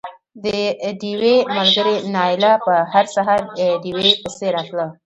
[0.43, 0.45] د
[1.01, 3.41] ډېوې ملګرې نايله به هر سهار
[3.83, 4.87] ډېوې پسې راتله